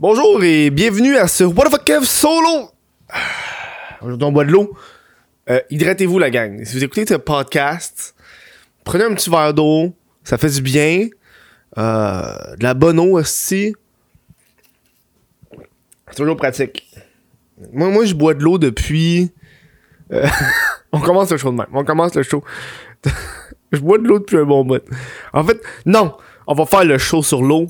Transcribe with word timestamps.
Bonjour 0.00 0.44
et 0.44 0.70
bienvenue 0.70 1.16
à 1.16 1.26
ce 1.26 1.42
What 1.42 1.64
the 1.64 1.70
fuck 1.70 1.84
Kev 1.84 2.04
solo. 2.04 2.70
Aujourd'hui 4.00 4.24
on 4.26 4.30
boit 4.30 4.44
de 4.44 4.52
l'eau. 4.52 4.72
Euh, 5.50 5.60
hydratez-vous 5.70 6.20
la 6.20 6.30
gang. 6.30 6.64
Si 6.64 6.76
vous 6.76 6.84
écoutez 6.84 7.04
ce 7.04 7.14
podcast, 7.14 8.14
prenez 8.84 9.02
un 9.02 9.14
petit 9.14 9.28
verre 9.28 9.52
d'eau, 9.54 9.92
ça 10.22 10.38
fait 10.38 10.50
du 10.50 10.62
bien. 10.62 11.08
Euh, 11.78 12.22
de 12.56 12.62
la 12.62 12.74
bonne 12.74 13.00
eau 13.00 13.18
aussi. 13.18 13.74
C'est 16.06 16.14
toujours 16.16 16.36
pratique. 16.36 16.88
Moi, 17.72 17.90
moi 17.90 18.04
je 18.04 18.14
bois 18.14 18.34
de 18.34 18.44
l'eau 18.44 18.56
depuis. 18.58 19.32
euh, 20.12 20.28
on 20.92 21.00
commence 21.00 21.32
le 21.32 21.38
show 21.38 21.50
de 21.50 21.56
même. 21.56 21.66
On 21.72 21.82
commence 21.82 22.14
le 22.14 22.22
show. 22.22 22.44
je 23.72 23.80
bois 23.80 23.98
de 23.98 24.06
l'eau 24.06 24.20
depuis 24.20 24.36
un 24.36 24.44
bon 24.44 24.64
bout. 24.64 24.84
En 25.32 25.42
fait, 25.42 25.60
non, 25.86 26.16
on 26.46 26.54
va 26.54 26.66
faire 26.66 26.84
le 26.84 26.98
show 26.98 27.20
sur 27.20 27.42
l'eau. 27.42 27.66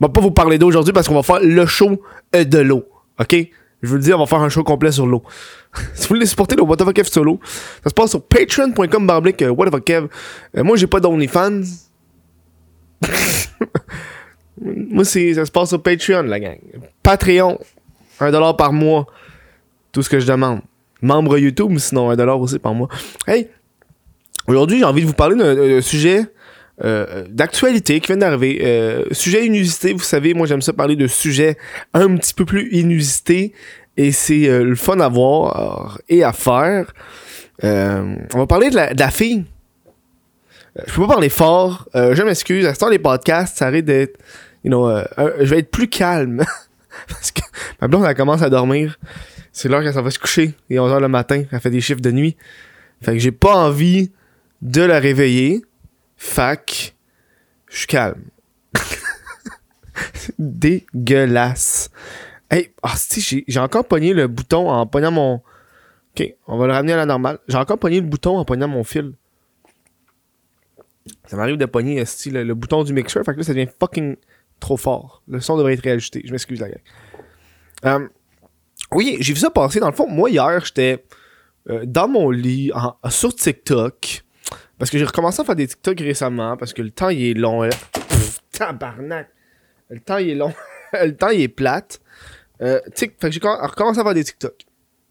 On 0.00 0.06
va 0.06 0.08
pas 0.08 0.20
vous 0.20 0.30
parler 0.30 0.58
d'eau 0.58 0.68
aujourd'hui 0.68 0.92
parce 0.92 1.08
qu'on 1.08 1.14
va 1.14 1.22
faire 1.22 1.40
le 1.40 1.66
show 1.66 2.02
euh, 2.34 2.44
de 2.44 2.58
l'eau. 2.58 2.84
OK? 3.20 3.34
Je 3.82 3.88
vous 3.88 3.96
le 3.96 4.00
dis, 4.00 4.14
on 4.14 4.18
va 4.18 4.26
faire 4.26 4.40
un 4.40 4.48
show 4.48 4.62
complet 4.62 4.92
sur 4.92 5.06
l'eau. 5.06 5.22
si 5.94 6.02
vous 6.02 6.14
voulez 6.14 6.26
supporter 6.26 6.56
le 6.56 6.62
What 6.62 6.76
the 6.76 6.92
Kev 6.92 7.08
solo, 7.08 7.40
ça 7.82 7.90
se 7.90 7.94
passe 7.94 8.10
sur 8.10 8.22
patreon.com 8.22 9.06
barblick 9.06 9.42
euh, 9.42 9.50
What 9.50 9.70
the 9.70 9.82
Kev. 9.82 10.06
Euh, 10.56 10.62
moi, 10.62 10.76
j'ai 10.76 10.86
pas 10.86 11.00
d'OnlyFans. 11.00 11.62
moi, 14.60 15.04
c'est, 15.04 15.34
ça 15.34 15.44
se 15.44 15.50
passe 15.50 15.70
sur 15.70 15.82
Patreon, 15.82 16.22
la 16.22 16.38
gang. 16.38 16.58
Patreon, 17.02 17.58
1$ 18.20 18.56
par 18.56 18.72
mois. 18.72 19.06
Tout 19.90 20.02
ce 20.02 20.08
que 20.08 20.20
je 20.20 20.26
demande. 20.26 20.60
Membre 21.02 21.38
YouTube, 21.38 21.76
sinon 21.78 22.12
1$ 22.12 22.40
aussi 22.40 22.58
par 22.60 22.74
mois. 22.74 22.88
Hey, 23.26 23.48
aujourd'hui, 24.46 24.78
j'ai 24.78 24.84
envie 24.84 25.02
de 25.02 25.06
vous 25.06 25.12
parler 25.12 25.36
d'un 25.36 25.80
sujet 25.80 26.22
euh, 26.84 27.24
d'actualité 27.28 28.00
qui 28.00 28.08
vient 28.08 28.16
d'arriver. 28.16 28.60
Euh, 28.62 29.04
sujet 29.12 29.46
inusité, 29.46 29.92
vous 29.92 30.00
savez, 30.00 30.34
moi 30.34 30.46
j'aime 30.46 30.62
ça 30.62 30.72
parler 30.72 30.96
de 30.96 31.06
sujets 31.06 31.56
un 31.94 32.16
petit 32.16 32.34
peu 32.34 32.44
plus 32.44 32.68
inusités 32.72 33.52
et 33.96 34.10
c'est 34.10 34.48
euh, 34.48 34.64
le 34.64 34.74
fun 34.74 34.98
à 34.98 35.08
voir 35.08 36.00
et 36.08 36.24
à 36.24 36.32
faire. 36.32 36.92
On 37.62 38.16
va 38.34 38.46
parler 38.48 38.70
de 38.70 38.76
la, 38.76 39.10
fille. 39.10 39.44
Je 40.86 40.92
peux 40.92 41.02
pas 41.02 41.08
parler 41.08 41.28
fort, 41.28 41.88
je 41.94 42.22
m'excuse. 42.22 42.66
À 42.66 42.74
ce 42.74 42.80
temps, 42.80 42.88
les 42.88 42.98
podcasts, 42.98 43.58
ça 43.58 43.68
arrête 43.68 43.84
d'être. 43.84 44.18
Je 44.64 45.44
vais 45.44 45.58
être 45.60 45.70
plus 45.70 45.88
calme. 45.88 46.42
Parce 47.08 47.30
que 47.30 47.42
ma 47.80 47.86
blonde, 47.86 48.04
elle 48.08 48.16
commence 48.16 48.42
à 48.42 48.50
dormir. 48.50 48.98
C'est 49.52 49.68
l'heure 49.68 49.82
qu'elle 49.82 49.92
va 49.92 50.10
se 50.10 50.18
coucher. 50.18 50.54
Il 50.68 50.76
est 50.76 50.80
11h 50.80 50.98
le 50.98 51.08
matin. 51.08 51.44
Elle 51.52 51.60
fait 51.60 51.70
des 51.70 51.80
chiffres 51.80 52.00
de 52.00 52.10
nuit. 52.10 52.36
Fait 53.02 53.12
que 53.12 53.18
j'ai 53.18 53.30
pas 53.30 53.54
envie 53.54 54.10
de 54.62 54.82
la 54.82 54.98
réveiller. 54.98 55.62
Fac, 56.22 56.94
je 57.68 57.78
suis 57.78 57.86
calme. 57.88 58.22
Dégueulasse. 60.38 61.90
Hey, 62.48 62.72
si, 62.94 63.44
j'ai 63.46 63.60
encore 63.60 63.86
pogné 63.86 64.14
le 64.14 64.28
bouton 64.28 64.70
en 64.70 64.86
pognant 64.86 65.10
mon. 65.10 65.42
Ok, 66.14 66.34
on 66.46 66.58
va 66.58 66.68
le 66.68 66.72
ramener 66.74 66.92
à 66.92 66.96
la 66.96 67.06
normale. 67.06 67.40
J'ai 67.48 67.58
encore 67.58 67.78
pogné 67.78 68.00
le 68.00 68.06
bouton 68.06 68.38
en 68.38 68.44
pognant 68.44 68.68
mon 68.68 68.84
fil. 68.84 69.14
Ça 71.26 71.36
m'arrive 71.36 71.56
de 71.56 71.66
pogner 71.66 71.98
esti, 71.98 72.30
le, 72.30 72.44
le 72.44 72.54
bouton 72.54 72.84
du 72.84 72.92
mixer, 72.92 73.24
fait 73.24 73.32
que 73.32 73.38
là, 73.38 73.42
ça 73.42 73.52
devient 73.52 73.68
fucking 73.80 74.16
trop 74.60 74.76
fort. 74.76 75.22
Le 75.26 75.40
son 75.40 75.56
devrait 75.56 75.74
être 75.74 75.82
réajusté. 75.82 76.22
Je 76.24 76.30
m'excuse, 76.30 76.60
la 76.60 76.68
gang. 76.68 76.80
Euh, 77.84 78.08
oui, 78.92 79.16
j'ai 79.20 79.34
vu 79.34 79.40
ça 79.40 79.50
passer. 79.50 79.80
Dans 79.80 79.90
le 79.90 79.96
fond, 79.96 80.08
moi, 80.08 80.30
hier, 80.30 80.64
j'étais 80.64 81.04
euh, 81.68 81.82
dans 81.84 82.06
mon 82.06 82.30
lit 82.30 82.70
sur 83.10 83.34
TikTok. 83.34 84.24
Parce 84.78 84.90
que 84.90 84.98
j'ai 84.98 85.04
recommencé 85.04 85.40
à 85.40 85.44
faire 85.44 85.54
des 85.56 85.66
TikTok 85.66 85.98
récemment 86.00 86.56
parce 86.56 86.72
que 86.72 86.82
le 86.82 86.90
temps 86.90 87.08
il 87.08 87.22
est 87.24 87.34
long. 87.34 87.62
là. 87.62 87.70
Pff, 87.92 88.38
tabarnak. 88.52 89.28
Le 89.90 90.00
temps 90.00 90.18
il 90.18 90.30
est 90.30 90.34
long. 90.34 90.52
le 90.92 91.12
temps 91.12 91.28
il 91.28 91.42
est 91.42 91.48
plate. 91.48 92.00
Euh, 92.60 92.80
tic- 92.94 93.14
fait 93.20 93.28
que 93.28 93.32
j'ai 93.32 93.40
com- 93.40 93.58
recommencé 93.60 94.00
à 94.00 94.04
faire 94.04 94.14
des 94.14 94.24
TikTok. 94.24 94.54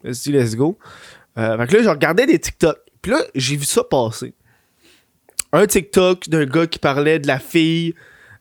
Let's 0.04 0.26
let's 0.26 0.56
go. 0.56 0.78
Euh, 1.38 1.56
fait 1.58 1.66
que 1.66 1.76
là, 1.76 1.82
je 1.84 1.88
regardais 1.88 2.26
des 2.26 2.38
TikTok. 2.38 2.78
Puis 3.00 3.12
là, 3.12 3.18
j'ai 3.34 3.56
vu 3.56 3.64
ça 3.64 3.82
passer. 3.84 4.34
Un 5.52 5.66
TikTok 5.66 6.28
d'un 6.28 6.44
gars 6.46 6.66
qui 6.66 6.78
parlait 6.78 7.18
de 7.18 7.26
la 7.26 7.38
fille, 7.38 7.94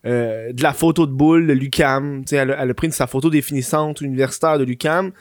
euh, 0.05 0.51
de 0.53 0.63
la 0.63 0.73
photo 0.73 1.05
de 1.05 1.11
boule 1.11 1.45
de 1.47 1.53
Lucam. 1.53 2.23
Elle, 2.31 2.55
elle 2.57 2.69
a 2.69 2.73
pris 2.73 2.91
sa 2.91 3.05
photo 3.07 3.29
définissante 3.29 4.01
universitaire 4.01 4.57
de 4.57 4.63
Lucam 4.63 5.11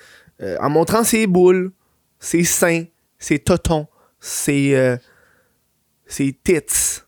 euh, 0.40 0.56
en 0.60 0.70
montrant 0.70 1.04
ses 1.04 1.26
boules, 1.26 1.72
ses 2.18 2.44
seins, 2.44 2.84
ses 3.18 3.38
totons, 3.40 3.86
ses. 4.20 4.98
Euh, 6.10 6.12
c'est 6.12 6.36
tits. 6.42 7.02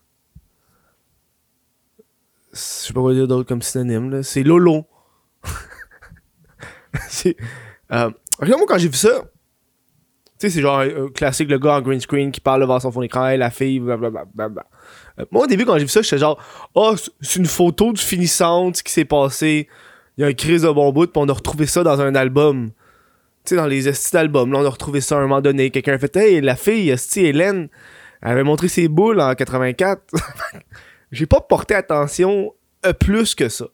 Je 2.53 2.57
sais 2.59 2.93
pas 2.93 3.01
quoi 3.01 3.13
dire 3.13 3.27
d'autre 3.27 3.47
comme 3.47 3.61
synonyme, 3.61 4.11
là. 4.11 4.23
C'est 4.23 4.43
lolo. 4.43 4.85
c'est. 7.09 7.35
Euh, 7.91 8.09
regarde, 8.39 8.59
moi, 8.59 8.67
quand 8.67 8.77
j'ai 8.77 8.87
vu 8.89 8.95
ça, 8.97 9.21
tu 9.21 9.27
sais, 10.37 10.49
c'est 10.49 10.61
genre 10.61 10.79
un, 10.79 11.05
un 11.05 11.09
classique, 11.09 11.49
le 11.49 11.57
gars 11.57 11.75
en 11.77 11.81
green 11.81 11.99
screen 11.99 12.31
qui 12.31 12.41
parle 12.41 12.61
devant 12.61 12.79
son 12.79 12.91
fond 12.91 13.01
d'écran, 13.01 13.35
la 13.35 13.49
fille, 13.49 13.79
blablabla. 13.79 14.65
Euh, 15.19 15.25
moi, 15.31 15.43
au 15.43 15.47
début, 15.47 15.65
quand 15.65 15.77
j'ai 15.77 15.85
vu 15.85 15.89
ça, 15.89 16.01
j'étais 16.01 16.19
genre, 16.19 16.39
oh, 16.75 16.95
c'est- 17.21 17.39
une 17.39 17.45
photo 17.45 17.91
de 17.91 17.99
finissante 17.99 18.81
qui 18.83 18.91
s'est 18.91 19.05
passée. 19.05 19.67
Il 20.17 20.21
y 20.21 20.23
a 20.23 20.27
un 20.27 20.33
crise 20.33 20.61
de 20.61 20.69
bon 20.69 20.91
bout, 20.91 21.07
puis 21.07 21.21
on 21.23 21.27
a 21.29 21.33
retrouvé 21.33 21.65
ça 21.65 21.81
dans 21.83 21.99
un 22.01 22.13
album. 22.13 22.69
Tu 23.45 23.49
sais, 23.49 23.55
dans 23.55 23.65
les 23.65 23.89
estis 23.89 24.11
d'albums, 24.13 24.51
là, 24.51 24.59
on 24.59 24.65
a 24.65 24.69
retrouvé 24.69 25.01
ça 25.01 25.15
à 25.15 25.19
un 25.19 25.21
moment 25.23 25.41
donné. 25.41 25.71
Quelqu'un 25.71 25.93
a 25.93 25.97
fait, 25.97 26.15
hey, 26.15 26.39
la 26.39 26.55
fille, 26.55 26.89
esti, 26.91 27.25
Hélène, 27.25 27.69
elle 28.23 28.31
avait 28.31 28.43
montré 28.43 28.69
ses 28.69 28.87
boules 28.87 29.19
en 29.19 29.35
84. 29.35 30.01
J'ai 31.11 31.25
pas 31.25 31.41
porté 31.41 31.75
attention 31.75 32.53
euh, 32.85 32.93
plus 32.93 33.35
que 33.35 33.49
ça. 33.49 33.65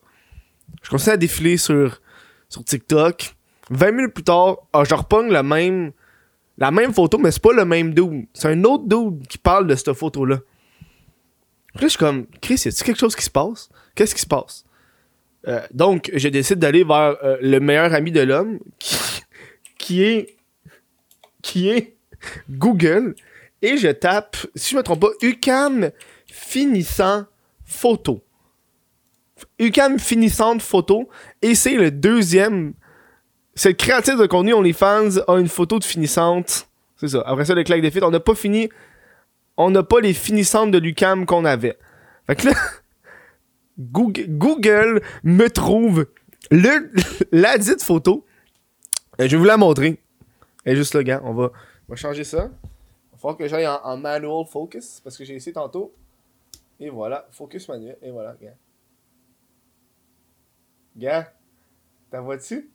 Je 0.81 0.89
commençais 0.89 1.11
à 1.11 1.17
défiler 1.17 1.57
sur, 1.57 2.01
sur 2.49 2.63
TikTok. 2.63 3.35
20 3.69 3.91
minutes 3.91 4.13
plus 4.15 4.23
tard, 4.23 4.57
ah, 4.73 4.83
je 4.83 5.31
la 5.31 5.43
même, 5.43 5.91
la 6.57 6.71
même 6.71 6.91
photo, 6.91 7.19
mais 7.19 7.29
c'est 7.29 7.41
pas 7.41 7.53
le 7.53 7.63
même 7.63 7.93
dude. 7.93 8.25
C'est 8.33 8.47
un 8.47 8.63
autre 8.63 8.85
dude 8.87 9.27
qui 9.27 9.37
parle 9.37 9.67
de 9.67 9.75
cette 9.75 9.93
photo-là. 9.93 10.37
Là, 10.37 11.81
je 11.81 11.87
suis 11.87 11.99
comme, 11.99 12.25
Chris, 12.41 12.55
y 12.65 12.69
a-t-il 12.69 12.83
quelque 12.83 12.99
chose 12.99 13.15
qui 13.15 13.23
se 13.23 13.29
passe? 13.29 13.69
Qu'est-ce 13.93 14.15
qui 14.15 14.21
se 14.21 14.27
passe? 14.27 14.65
Euh, 15.47 15.61
donc, 15.71 16.09
je 16.11 16.27
décide 16.27 16.57
d'aller 16.57 16.83
vers 16.83 17.17
euh, 17.23 17.37
le 17.41 17.59
meilleur 17.59 17.93
ami 17.93 18.11
de 18.11 18.21
l'homme, 18.21 18.57
qui, 18.79 18.97
qui 19.77 20.03
est, 20.03 20.35
qui 21.43 21.69
est 21.69 21.95
Google, 22.49 23.13
et 23.61 23.77
je 23.77 23.89
tape, 23.89 24.37
si 24.55 24.71
je 24.71 24.77
me 24.77 24.83
trompe 24.83 25.01
pas, 25.01 25.11
UCAM 25.21 25.91
finissant 26.25 27.25
photo. 27.65 28.23
UCAM 29.59 29.99
finissante 29.99 30.61
photo, 30.61 31.09
et 31.41 31.55
c'est 31.55 31.75
le 31.75 31.91
deuxième. 31.91 32.73
C'est 33.55 33.69
le 33.69 33.75
créatif 33.75 34.17
de 34.17 34.25
contenu 34.25 34.53
OnlyFans 34.53 35.19
a 35.27 35.37
une 35.37 35.49
photo 35.49 35.79
de 35.79 35.83
finissante. 35.83 36.67
C'est 36.97 37.09
ça. 37.09 37.23
Après 37.25 37.45
ça, 37.45 37.55
le 37.55 37.63
claque 37.63 37.81
des 37.81 37.91
filles, 37.91 38.03
on 38.03 38.11
n'a 38.11 38.19
pas 38.19 38.35
fini. 38.35 38.69
On 39.57 39.71
n'a 39.71 39.83
pas 39.83 39.99
les 39.99 40.13
finissantes 40.13 40.71
de 40.71 40.77
l'UCAM 40.77 41.25
qu'on 41.25 41.43
avait. 41.43 41.77
Fait 42.27 42.35
que 42.35 42.47
là, 42.47 42.53
Google, 43.79 45.01
me 45.23 45.47
trouve 45.49 46.05
le, 46.51 46.91
la 47.31 47.57
dite 47.57 47.83
photo. 47.83 48.25
Je 49.17 49.25
vais 49.25 49.37
vous 49.37 49.43
la 49.43 49.57
montrer. 49.57 49.99
Est 50.65 50.75
juste 50.75 50.93
là, 50.93 51.03
gars. 51.03 51.21
On 51.25 51.33
va 51.33 51.51
changer 51.95 52.23
ça. 52.23 52.49
Falloir 53.19 53.37
que 53.37 53.47
j'aille 53.47 53.67
en, 53.67 53.97
manual 53.97 54.45
focus 54.45 55.01
parce 55.01 55.17
que 55.17 55.25
j'ai 55.25 55.35
essayé 55.35 55.53
tantôt. 55.53 55.93
Et 56.79 56.89
voilà, 56.89 57.27
focus 57.31 57.67
manuel. 57.67 57.97
Et 58.01 58.11
voilà, 58.11 58.35
gars. 58.41 58.55
Gars, 60.95 61.33
t'as 62.09 62.21
vois-tu? 62.21 62.69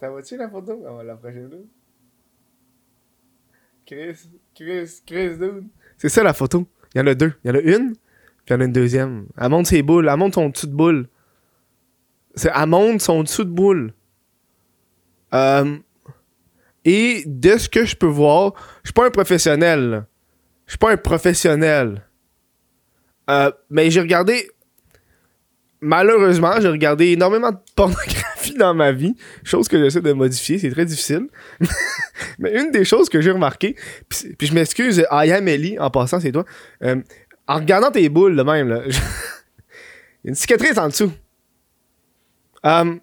T'as 0.00 0.10
vois-tu 0.10 0.36
la 0.36 0.48
photo? 0.48 0.80
Va 0.80 1.04
la 1.04 1.16
prochaine 1.16 1.50
là. 1.50 1.56
Chris, 3.86 4.28
Chris, 4.54 5.02
Chris, 5.06 5.38
dude. 5.38 5.68
C'est 5.96 6.08
ça 6.08 6.22
la 6.24 6.34
photo. 6.34 6.66
Il 6.94 6.98
y 6.98 7.00
en 7.00 7.06
a 7.06 7.14
deux. 7.14 7.32
Il 7.44 7.48
y 7.48 7.50
en 7.52 7.54
a 7.54 7.60
une, 7.60 7.92
puis 7.92 8.48
il 8.48 8.52
y 8.52 8.54
en 8.54 8.60
a 8.60 8.64
une 8.64 8.72
deuxième. 8.72 9.28
Elle 9.38 9.50
monte 9.50 9.66
ses 9.66 9.82
boules. 9.82 10.08
Elle 10.08 10.16
monte 10.16 10.34
son 10.34 10.48
dessous 10.48 10.66
de 10.66 10.74
boule. 10.74 11.08
C'est, 12.34 12.50
elle 12.54 12.68
monte 12.68 13.00
son 13.00 13.22
dessous 13.22 13.44
de 13.44 13.50
boule. 13.50 13.94
Euh, 15.32 15.78
et 16.90 17.22
de 17.26 17.58
ce 17.58 17.68
que 17.68 17.84
je 17.84 17.94
peux 17.94 18.06
voir, 18.06 18.54
je 18.82 18.88
suis 18.88 18.92
pas 18.94 19.06
un 19.06 19.10
professionnel. 19.10 20.06
Je 20.66 20.72
suis 20.72 20.78
pas 20.78 20.90
un 20.92 20.96
professionnel. 20.96 22.02
Euh, 23.28 23.50
mais 23.68 23.90
j'ai 23.90 24.00
regardé. 24.00 24.48
Malheureusement, 25.80 26.54
j'ai 26.60 26.68
regardé 26.68 27.08
énormément 27.08 27.52
de 27.52 27.58
pornographie 27.76 28.54
dans 28.54 28.74
ma 28.74 28.90
vie, 28.90 29.14
chose 29.44 29.68
que 29.68 29.78
j'essaie 29.78 30.00
de 30.00 30.12
modifier, 30.12 30.58
c'est 30.58 30.70
très 30.70 30.84
difficile. 30.86 31.28
mais 32.40 32.52
une 32.58 32.70
des 32.72 32.84
choses 32.84 33.08
que 33.08 33.20
j'ai 33.20 33.30
remarqué, 33.30 33.76
puis 34.08 34.46
je 34.48 34.54
m'excuse, 34.54 35.04
Aya 35.10 35.40
Melly, 35.40 35.78
en 35.78 35.90
passant, 35.90 36.18
c'est 36.18 36.32
toi, 36.32 36.44
euh, 36.82 36.96
en 37.46 37.56
regardant 37.56 37.90
tes 37.92 38.08
boules 38.08 38.34
de 38.34 38.42
même, 38.42 38.68
là, 38.68 38.82
je- 38.88 38.98
il 40.24 40.24
y 40.24 40.28
a 40.28 40.30
une 40.30 40.34
cicatrice 40.34 40.76
en 40.78 40.88
dessous. 40.88 41.12
Euh, 42.66 42.96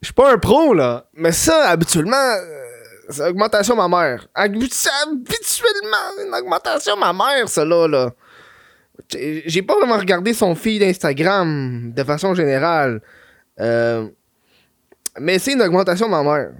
je 0.00 0.06
suis 0.06 0.14
pas 0.14 0.32
un 0.32 0.38
pro, 0.38 0.74
là, 0.74 1.06
mais 1.14 1.32
ça, 1.32 1.68
habituellement, 1.68 2.16
euh, 2.16 2.64
c'est 3.08 3.22
augmentation 3.28 3.74
ma 3.76 3.88
mère. 3.88 4.28
Habitu- 4.34 4.88
habituellement, 5.02 6.24
une 6.26 6.34
augmentation 6.34 6.96
ma 6.96 7.12
mère, 7.12 7.48
ça, 7.48 7.64
là, 7.64 8.10
j'ai 9.10 9.62
pas 9.62 9.74
vraiment 9.76 9.96
regardé 9.98 10.34
son 10.34 10.54
feed 10.54 10.82
Instagram 10.82 11.92
de 11.92 12.04
façon 12.04 12.34
générale. 12.34 13.00
Euh, 13.60 14.08
mais 15.18 15.38
c'est 15.38 15.52
une 15.52 15.62
augmentation 15.62 16.08
ma 16.08 16.22
mère. 16.22 16.52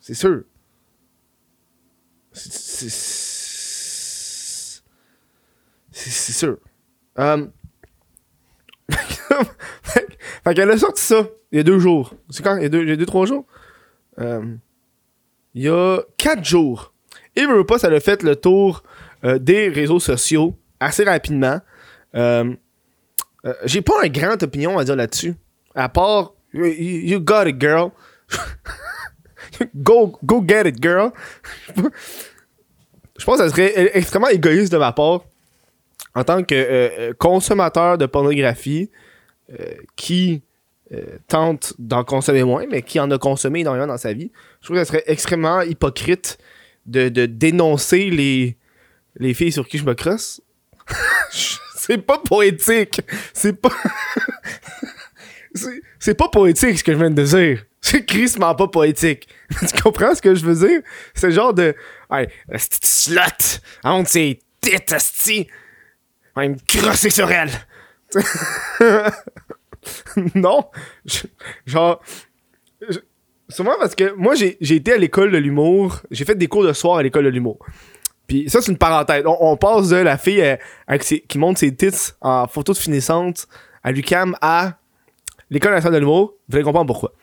C'est 0.00 0.14
sûr. 0.14 0.42
C'est 5.92 6.32
sûr. 6.32 6.58
Euh, 7.18 7.46
fait 9.82 10.54
qu'elle 10.54 10.70
a 10.70 10.78
sorti 10.78 11.02
ça 11.02 11.26
il 11.52 11.56
y 11.56 11.60
a 11.60 11.62
deux 11.62 11.78
jours. 11.78 12.14
C'est 12.30 12.42
quand? 12.42 12.56
Il 12.56 12.62
y 12.62 12.66
a 12.66 12.68
deux, 12.68 12.84
y 12.86 12.92
a 12.92 12.96
deux 12.96 13.06
trois 13.06 13.26
jours? 13.26 13.44
Euh, 14.20 14.54
il 15.54 15.62
y 15.62 15.68
a 15.68 16.00
quatre 16.16 16.44
jours. 16.44 16.92
Et 17.36 17.42
a 17.42 18.00
fait 18.00 18.22
le 18.22 18.36
tour 18.36 18.82
euh, 19.24 19.38
des 19.38 19.68
réseaux 19.68 20.00
sociaux 20.00 20.56
assez 20.80 21.04
rapidement. 21.04 21.60
Euh, 22.14 22.54
J'ai 23.64 23.80
pas 23.80 23.94
un 24.02 24.08
grand 24.08 24.42
opinion 24.42 24.78
à 24.78 24.84
dire 24.84 24.96
là-dessus. 24.96 25.34
À 25.74 25.88
part, 25.88 26.34
you, 26.52 27.20
got 27.20 27.46
it, 27.46 27.60
girl. 27.60 27.92
go, 29.76 30.18
go 30.24 30.44
get 30.46 30.68
it, 30.68 30.82
girl. 30.82 31.12
Je 33.18 33.24
pense 33.24 33.38
que 33.38 33.44
ça 33.44 33.50
serait 33.50 33.96
extrêmement 33.96 34.28
égoïste 34.28 34.72
de 34.72 34.78
ma 34.78 34.92
part 34.92 35.24
en 36.14 36.24
tant 36.24 36.42
que 36.42 37.12
consommateur 37.14 37.98
de 37.98 38.06
pornographie 38.06 38.90
qui 39.96 40.42
tente 41.26 41.74
d'en 41.78 42.04
consommer 42.04 42.44
moins, 42.44 42.64
mais 42.70 42.82
qui 42.82 42.98
en 42.98 43.10
a 43.10 43.18
consommé 43.18 43.60
énormément 43.60 43.86
dans 43.86 43.98
sa 43.98 44.12
vie. 44.12 44.30
Je 44.60 44.66
trouve 44.66 44.76
que 44.76 44.84
ça 44.84 44.90
serait 44.92 45.04
extrêmement 45.06 45.60
hypocrite 45.62 46.38
de, 46.86 47.26
dénoncer 47.26 48.10
les, 48.10 48.56
les 49.16 49.34
filles 49.34 49.52
sur 49.52 49.68
qui 49.68 49.78
je 49.78 49.84
me 49.84 49.94
crosse. 49.94 50.40
c'est 51.76 51.98
pas 51.98 52.18
poétique. 52.18 53.00
C'est 53.32 53.54
pas. 53.54 53.70
c'est- 55.98 56.14
pas 56.14 56.28
poétique 56.28 56.78
ce 56.78 56.84
que 56.84 56.92
je 56.92 56.98
viens 56.98 57.10
de 57.10 57.22
dire. 57.22 57.64
C'est 57.80 58.04
crissement 58.04 58.54
pas 58.54 58.68
poétique. 58.68 59.28
tu 59.60 59.82
comprends 59.82 60.14
ce 60.14 60.22
que 60.22 60.34
je 60.34 60.44
veux 60.44 60.68
dire? 60.68 60.80
C'est 61.14 61.30
genre 61.30 61.54
de. 61.54 61.74
Hey, 62.10 62.28
slut! 62.56 63.60
Honte 63.84 64.08
ses 64.08 64.40
têtes, 64.60 64.92
esti! 64.92 65.46
Va 66.34 66.48
me 66.48 66.56
crosser 66.66 67.10
sur 67.10 67.30
elle! 67.30 67.50
non! 70.34 70.64
Je- 71.04 71.26
genre. 71.66 72.00
je- 72.88 72.98
Souvent 73.50 73.72
parce 73.80 73.94
que 73.94 74.12
moi, 74.14 74.34
j'ai 74.34 74.58
été 74.60 74.92
à 74.92 74.98
l'école 74.98 75.30
de 75.32 75.38
l'humour. 75.38 76.02
J'ai 76.10 76.26
fait 76.26 76.34
des 76.34 76.48
cours 76.48 76.64
de 76.64 76.72
soir 76.74 76.98
à 76.98 77.02
l'école 77.02 77.24
de 77.24 77.30
l'humour. 77.30 77.58
Puis 78.26 78.50
ça, 78.50 78.60
c'est 78.60 78.70
une 78.70 78.76
parenthèse. 78.76 79.22
On, 79.26 79.56
passe 79.56 79.88
de 79.88 79.96
la 79.96 80.18
fille 80.18 80.42
euh, 80.42 80.98
qui 80.98 81.38
monte 81.38 81.56
ses 81.56 81.74
tits 81.74 82.12
en 82.20 82.46
photo 82.46 82.74
de 82.74 82.78
finissante 82.78 83.48
à 83.82 83.90
l'UCAM 83.90 84.36
à 84.42 84.76
l'école 85.48 85.72
nationale 85.72 85.94
de 85.94 86.00
l'humour. 86.00 86.34
Vous 86.46 86.56
allez 86.56 86.62
comprendre 86.64 86.86
pourquoi. 86.86 87.14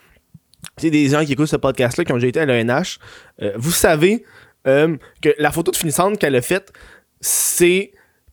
C'est 0.77 0.89
des 0.89 1.07
gens 1.09 1.23
qui 1.23 1.33
écoutent 1.33 1.45
ce 1.45 1.57
podcast-là 1.57 2.05
qui 2.05 2.11
ont 2.11 2.15
déjà 2.15 2.27
été 2.27 2.39
à 2.39 2.45
l'ENH. 2.47 2.97
Euh, 3.43 3.53
vous 3.55 3.71
savez 3.71 4.25
euh, 4.65 4.97
que 5.21 5.29
la 5.37 5.51
photo 5.51 5.69
de 5.69 5.77
finissante 5.77 6.17
qu'elle 6.17 6.35
a 6.35 6.41
faite, 6.41 6.73
c'est 7.21 7.91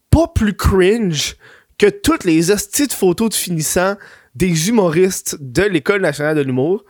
pas 0.08 0.28
plus 0.28 0.56
cringe 0.56 1.36
que 1.76 1.90
toutes 1.90 2.24
les 2.24 2.50
hosties 2.50 2.86
de 2.86 2.92
photos 2.94 3.28
de 3.28 3.34
finissants 3.34 3.96
des 4.34 4.68
humoristes 4.68 5.36
de 5.40 5.62
l'école 5.62 6.00
nationale 6.00 6.36
de 6.36 6.42
l'humour 6.42 6.84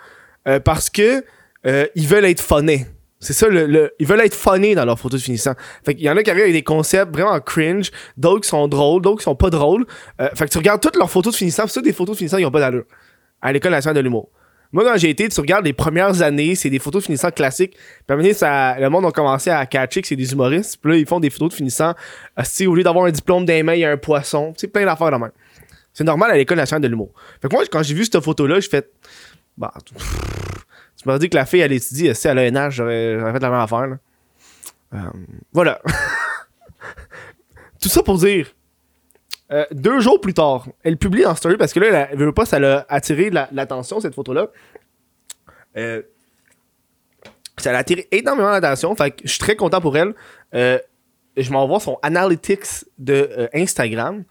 euh, 0.48 0.60
parce 0.60 0.90
que 0.90 1.24
euh, 1.66 1.86
ils 1.94 2.06
veulent 2.06 2.24
être 2.24 2.40
funnés. 2.40 2.86
C'est 3.20 3.32
ça, 3.34 3.46
le, 3.48 3.66
le- 3.66 3.92
ils 4.00 4.06
veulent 4.06 4.20
être 4.20 4.34
funnés 4.34 4.74
dans 4.74 4.84
leurs 4.84 4.98
photos 4.98 5.20
de 5.20 5.24
finissants. 5.24 5.54
Fait 5.84 5.94
qu'il 5.94 6.04
y 6.04 6.10
en 6.10 6.16
a 6.16 6.22
qui 6.24 6.30
arrivent 6.30 6.42
avec 6.42 6.54
des 6.54 6.64
concepts 6.64 7.12
vraiment 7.14 7.38
cringe, 7.40 7.90
d'autres 8.16 8.40
qui 8.42 8.48
sont 8.48 8.66
drôles, 8.66 9.00
d'autres 9.02 9.18
qui 9.18 9.24
sont 9.24 9.36
pas 9.36 9.50
drôles. 9.50 9.86
Euh, 10.20 10.28
fait 10.34 10.46
que 10.46 10.50
tu 10.50 10.58
regardes 10.58 10.80
toutes 10.80 10.96
leurs 10.96 11.10
photos 11.10 11.32
de 11.32 11.38
finissants, 11.38 11.66
c'est 11.68 11.82
des 11.82 11.92
photos 11.92 12.16
de 12.16 12.18
finissants 12.18 12.38
qui 12.38 12.44
ont 12.44 12.50
pas 12.50 12.58
d'allure 12.60 12.84
à 13.40 13.52
l'école 13.52 13.70
nationale 13.72 13.96
de 13.96 14.00
l'humour. 14.00 14.28
Moi, 14.72 14.84
quand 14.84 14.96
j'ai 14.96 15.10
été, 15.10 15.28
tu 15.28 15.38
regardes 15.40 15.66
les 15.66 15.74
premières 15.74 16.22
années, 16.22 16.54
c'est 16.54 16.70
des 16.70 16.78
photos 16.78 17.02
de 17.02 17.06
finissants 17.06 17.30
classiques. 17.30 17.76
Puis 18.06 18.16
à 18.42 18.80
le 18.80 18.88
monde 18.88 19.04
a 19.04 19.10
commencé 19.10 19.50
à 19.50 19.66
catcher 19.66 20.00
que 20.00 20.08
c'est 20.08 20.16
des 20.16 20.32
humoristes. 20.32 20.78
Puis 20.82 20.92
là, 20.92 20.96
ils 20.98 21.06
font 21.06 21.20
des 21.20 21.28
photos 21.28 21.50
de 21.50 21.54
finissants. 21.54 21.94
Asti, 22.36 22.66
au 22.66 22.74
lieu 22.74 22.82
d'avoir 22.82 23.04
un 23.04 23.10
diplôme 23.10 23.44
mains, 23.62 23.74
il 23.74 23.80
y 23.80 23.84
a 23.84 23.90
un 23.90 23.98
poisson. 23.98 24.54
C'est 24.56 24.68
plein 24.68 24.86
d'affaires 24.86 25.10
de 25.10 25.16
même. 25.16 25.30
C'est 25.92 26.04
normal 26.04 26.30
à 26.30 26.36
l'école 26.36 26.56
nationale 26.56 26.82
de 26.82 26.88
l'humour. 26.88 27.12
Fait 27.40 27.48
que 27.48 27.54
moi, 27.54 27.64
quand 27.70 27.82
j'ai 27.82 27.94
vu 27.94 28.04
cette 28.04 28.20
photo-là, 28.20 28.60
j'ai 28.60 28.68
fait. 28.68 28.90
Bah, 29.58 29.72
tu 29.84 29.94
m'as 31.06 31.18
dit 31.18 31.28
que 31.28 31.36
la 31.36 31.44
fille, 31.44 31.60
elle 31.60 31.72
étudie 31.72 32.06
esti, 32.06 32.28
à 32.28 32.34
l'ENH, 32.34 32.70
j'aurais 32.70 33.18
j'aurais 33.18 33.32
fait 33.32 33.40
la 33.40 33.50
même 33.50 33.60
affaire. 33.60 33.86
Là. 33.86 33.96
Euh, 34.94 34.98
voilà. 35.52 35.80
Tout 37.80 37.88
ça 37.88 38.02
pour 38.02 38.18
dire. 38.18 38.46
euh, 39.50 39.64
deux 39.72 40.00
jours 40.00 40.20
plus 40.20 40.32
tard, 40.34 40.66
elle 40.82 40.96
publie 40.96 41.26
en 41.26 41.34
story 41.34 41.56
parce 41.56 41.72
que 41.72 41.80
là, 41.80 42.08
elle 42.10 42.18
veut 42.18 42.32
pas, 42.32 42.46
ça 42.46 42.58
l'a 42.58 42.86
attiré 42.88 43.30
l'attention, 43.30 44.00
cette 44.00 44.14
photo-là. 44.14 44.48
Euh, 45.76 46.02
ça 47.58 47.72
l'a 47.72 47.78
attiré 47.78 48.08
énormément 48.10 48.50
d'attention. 48.50 48.94
Fait 48.96 49.10
que 49.10 49.22
je 49.24 49.30
suis 49.30 49.38
très 49.38 49.56
content 49.56 49.80
pour 49.80 49.96
elle. 49.96 50.14
Je 50.52 51.50
m'envoie 51.50 51.80
son 51.80 51.98
analytics 52.02 52.86
de 52.98 53.48
Instagram. 53.54 54.24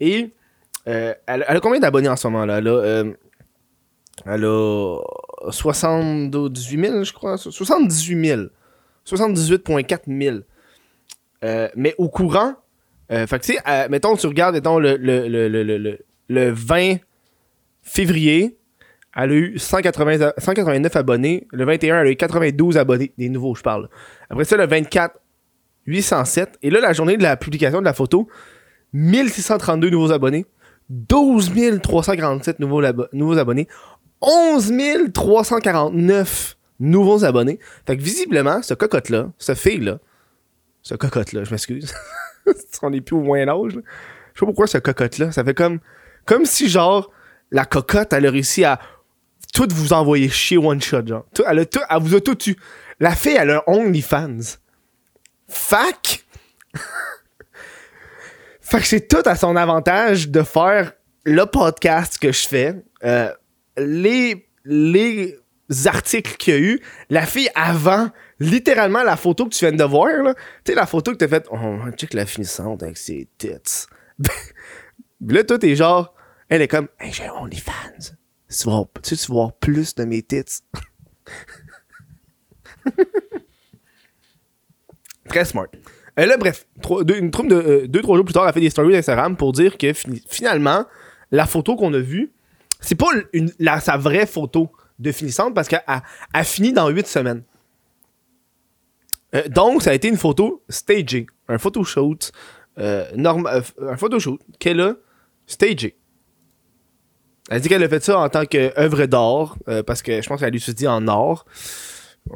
Et 0.00 0.32
euh, 0.88 1.14
elle, 1.26 1.42
a 1.46 1.60
combien 1.60 1.80
d'abonnés 1.80 2.08
en 2.08 2.16
ce 2.16 2.26
a, 2.68 2.70
euh, 2.72 3.12
elle 4.26 4.44
a 4.44 4.98
78 5.50 6.80
000, 6.86 7.04
je 7.04 7.12
crois. 7.12 7.36
78 7.38 8.26
000. 8.26 8.42
78,4 9.06 9.98
000. 10.22 10.38
Euh, 11.44 11.68
mais 11.76 11.94
au 11.98 12.08
courant, 12.08 12.54
euh, 13.12 13.26
fait 13.26 13.38
que 13.38 13.44
tu 13.44 13.52
euh, 13.68 13.88
mettons, 13.90 14.16
tu 14.16 14.26
regardes, 14.26 14.54
mettons, 14.54 14.78
le, 14.78 14.96
le, 14.96 15.28
le, 15.28 15.48
le, 15.48 15.62
le, 15.62 15.78
le- 15.78 15.98
le 16.28 16.50
20 16.50 16.96
février, 17.82 18.56
elle 19.14 19.30
a 19.30 19.34
eu 19.34 19.58
180, 19.58 20.20
a- 20.22 20.34
189 20.40 20.96
abonnés. 20.96 21.46
Le 21.52 21.64
21, 21.66 22.00
elle 22.00 22.06
a 22.06 22.10
eu 22.10 22.16
92 22.16 22.78
abonnés. 22.78 23.12
Des 23.18 23.28
nouveaux, 23.28 23.54
je 23.54 23.62
parle. 23.62 23.88
Après 24.30 24.44
ça, 24.44 24.56
le 24.56 24.66
24, 24.66 25.16
807. 25.86 26.58
Et 26.62 26.70
là, 26.70 26.80
la 26.80 26.92
journée 26.94 27.16
de 27.18 27.22
la 27.22 27.36
publication 27.36 27.80
de 27.80 27.84
la 27.84 27.92
photo, 27.92 28.26
1632 28.94 29.90
nouveaux 29.90 30.12
abonnés. 30.12 30.46
12 30.90 31.80
347 31.82 32.60
nouveaux, 32.60 32.82
nouveaux 33.12 33.38
abonnés. 33.38 33.68
11 34.20 34.72
349 35.12 36.56
nouveaux 36.80 37.24
abonnés. 37.24 37.58
Fait 37.86 37.96
que 37.96 38.02
visiblement, 38.02 38.62
ce 38.62 38.74
cocotte-là, 38.74 39.30
ce 39.38 39.54
fille-là, 39.54 39.98
ce 40.82 40.94
cocotte-là, 40.94 41.44
je 41.44 41.50
m'excuse. 41.50 41.94
On 42.82 42.92
est 42.92 43.00
plus 43.00 43.16
au 43.16 43.20
Moyen-Âge. 43.22 43.76
là. 43.76 43.82
Je 44.34 44.40
sais 44.40 44.40
pas 44.40 44.46
pourquoi 44.46 44.66
ce 44.66 44.78
cocotte-là. 44.78 45.32
Ça 45.32 45.44
fait 45.44 45.54
comme. 45.54 45.80
Comme 46.26 46.46
si, 46.46 46.68
genre, 46.68 47.10
la 47.50 47.64
cocotte, 47.64 48.12
elle 48.12 48.26
a 48.26 48.30
réussi 48.30 48.64
à 48.64 48.80
tout 49.52 49.68
vous 49.70 49.92
envoyer 49.92 50.28
chier 50.28 50.58
one 50.58 50.80
shot, 50.80 51.06
genre. 51.06 51.26
Elle, 51.46 51.60
a 51.60 51.64
tout, 51.66 51.80
elle 51.88 52.02
vous 52.02 52.14
a 52.14 52.20
tout 52.20 52.38
eu. 52.48 52.56
La 52.98 53.14
fille, 53.14 53.36
elle 53.38 53.50
a 53.50 53.58
un 53.66 53.72
OnlyFans. 53.72 54.58
Fac! 55.48 56.24
fait 58.64 58.80
que 58.80 58.86
c'est 58.86 59.06
tout 59.08 59.22
à 59.24 59.36
son 59.36 59.56
avantage 59.56 60.30
de 60.30 60.42
faire 60.42 60.92
le 61.24 61.44
podcast 61.44 62.18
que 62.18 62.32
je 62.32 62.48
fais. 62.48 62.82
Euh, 63.04 63.30
les, 63.76 64.48
les 64.64 65.38
articles 65.84 66.36
qu'il 66.36 66.54
y 66.54 66.56
a 66.56 66.60
eu. 66.60 66.80
La 67.10 67.26
fille 67.26 67.50
avant, 67.54 68.10
littéralement 68.40 69.02
la 69.02 69.16
photo 69.16 69.44
que 69.44 69.54
tu 69.54 69.64
viens 69.64 69.76
de 69.76 69.84
voir. 69.84 70.34
Tu 70.64 70.72
sais, 70.72 70.76
la 70.76 70.86
photo 70.86 71.12
que 71.12 71.18
t'as 71.18 71.28
faite. 71.28 71.46
Oh, 71.50 71.78
check 71.96 72.14
la 72.14 72.24
finissante 72.26 72.82
avec 72.82 72.96
ses 72.96 73.28
tits. 73.38 73.86
Là, 75.26 75.44
toi, 75.44 75.58
t'es 75.58 75.76
genre. 75.76 76.14
Elle 76.48 76.62
est 76.62 76.68
comme, 76.68 76.88
hey, 77.00 77.12
j'ai 77.12 77.28
OnlyFans. 77.30 78.14
Tu 78.48 78.64
vas, 78.66 78.84
tu 79.02 79.16
tu 79.16 79.26
vas 79.28 79.34
voir 79.34 79.52
plus 79.54 79.94
de 79.94 80.04
mes 80.04 80.22
tits. 80.22 80.62
Très 85.28 85.44
smart. 85.44 85.68
Euh, 86.18 86.26
là, 86.26 86.36
bref, 86.36 86.66
deux, 87.02 87.16
une 87.16 87.30
troupe 87.30 87.48
de 87.48 87.56
euh, 87.56 87.88
deux, 87.88 88.02
trois 88.02 88.16
jours 88.16 88.24
plus 88.24 88.34
tard, 88.34 88.44
elle 88.44 88.50
a 88.50 88.52
fait 88.52 88.60
des 88.60 88.70
stories 88.70 88.92
d'Instagram 88.92 89.36
pour 89.36 89.52
dire 89.52 89.76
que 89.78 89.92
finalement, 90.28 90.84
la 91.30 91.46
photo 91.46 91.76
qu'on 91.76 91.92
a 91.94 91.98
vue, 91.98 92.32
c'est 92.80 92.94
pas 92.94 93.08
sa 93.80 93.96
vraie 93.96 94.26
photo 94.26 94.70
de 94.98 95.12
finissante 95.12 95.54
parce 95.54 95.68
qu'elle 95.68 95.82
a, 95.86 96.44
fini 96.44 96.72
dans 96.72 96.88
huit 96.88 97.06
semaines. 97.06 97.42
Euh, 99.34 99.48
donc, 99.48 99.82
ça 99.82 99.90
a 99.90 99.94
été 99.94 100.08
une 100.08 100.16
photo 100.16 100.62
stagée, 100.68 101.26
un 101.48 101.58
photoshoot, 101.58 102.30
euh, 102.78 103.04
euh, 103.16 103.62
un 103.80 103.96
photoshoot 103.96 104.38
qu'elle 104.58 104.80
a 104.80 104.94
stagé. 105.46 105.96
Elle 107.50 107.60
dit 107.60 107.68
qu'elle 107.68 107.82
a 107.82 107.88
fait 107.88 108.02
ça 108.02 108.18
en 108.18 108.28
tant 108.28 108.46
qu'œuvre 108.46 109.04
d'art, 109.04 109.56
parce 109.86 110.00
que 110.00 110.22
je 110.22 110.26
pense 110.26 110.40
qu'elle 110.40 110.56
étudie 110.56 110.86
en 110.86 111.06
art. 111.08 111.44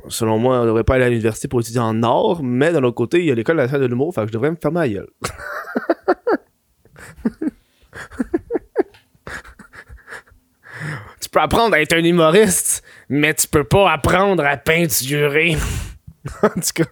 Selon 0.09 0.39
moi, 0.39 0.61
on 0.61 0.67
devrait 0.67 0.85
pas 0.85 0.97
aller 0.97 1.05
à 1.05 1.09
l'université 1.09 1.49
pour 1.49 1.61
étudier 1.61 1.81
en 1.81 2.03
art, 2.03 2.43
mais 2.43 2.73
d'un 2.73 2.85
autre 2.85 2.95
côté, 2.95 3.21
il 3.21 3.25
y 3.25 3.31
a 3.31 3.35
l'école 3.35 3.57
nationale 3.57 3.81
de 3.83 3.87
l'humour, 3.87 4.15
fait 4.15 4.27
je 4.27 4.33
devrais 4.33 4.51
me 4.51 4.57
fermer 4.57 4.81
la 4.81 4.89
gueule. 4.89 5.09
tu 11.21 11.29
peux 11.31 11.41
apprendre 11.41 11.75
à 11.75 11.81
être 11.81 11.95
un 11.95 12.05
humoriste, 12.05 12.83
mais 13.09 13.33
tu 13.35 13.49
peux 13.49 13.65
pas 13.65 13.91
apprendre 13.91 14.45
à 14.45 14.57
peinturer. 14.57 15.57
en 16.43 16.49
tout 16.49 16.61
cas. 16.75 16.85